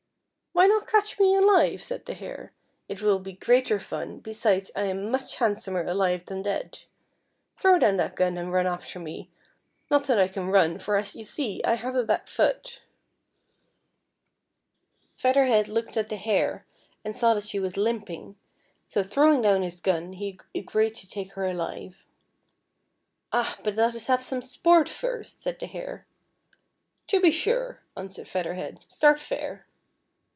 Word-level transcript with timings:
"Why 0.53 0.67
not 0.67 0.85
catch 0.85 1.17
me 1.17 1.33
alive," 1.33 1.81
said 1.81 2.05
the 2.05 2.13
Hare. 2.13 2.51
"It 2.89 3.01
will 3.01 3.19
be 3.19 3.33
greater 3.33 3.79
fun, 3.79 4.19
besides 4.19 4.69
I 4.75 4.83
am 4.83 5.09
much 5.09 5.37
handsomer 5.37 5.85
alive 5.85 6.25
than 6.25 6.41
dead. 6.41 6.79
Throw 7.57 7.79
down 7.79 7.95
that 7.97 8.15
gun 8.17 8.37
and 8.37 8.51
run 8.51 8.67
after 8.67 8.99
me, 8.99 9.29
not 9.89 10.03
that 10.07 10.19
I 10.19 10.27
can 10.27 10.47
run, 10.49 10.77
for 10.77 10.97
as 10.97 11.15
you 11.15 11.23
see 11.23 11.61
1 11.63 11.77
have 11.77 11.95
a 11.95 12.03
bad 12.03 12.27
foot." 12.27 12.81
230 15.15 15.15
FEATHER 15.15 15.15
HEAD. 15.15 15.21
Feather 15.21 15.45
Head 15.47 15.67
looked 15.69 15.97
at 15.97 16.09
the 16.09 16.17
Hare, 16.17 16.65
and 17.05 17.15
saw 17.15 17.33
that 17.33 17.47
she 17.47 17.57
was 17.59 17.73
Hmping; 17.75 18.35
so 18.89 19.03
throwing 19.03 19.41
down 19.41 19.63
his 19.63 19.79
gun, 19.79 20.13
he 20.13 20.37
agreed 20.53 20.93
to 20.95 21.07
take 21.07 21.31
her 21.33 21.43
aHve." 21.43 21.95
Ah! 23.33 23.57
but 23.63 23.75
let 23.75 23.95
us 23.95 24.07
have 24.07 24.21
some 24.21 24.41
sport 24.41 24.89
first," 24.89 25.41
said 25.41 25.57
the 25.59 25.65
Hare." 25.67 26.05
To 27.07 27.21
be 27.21 27.31
sure," 27.31 27.79
answered 27.95 28.27
Feather 28.27 28.55
Head. 28.55 28.83
*' 28.87 28.87
Start 28.89 29.19
fair." 29.21 29.65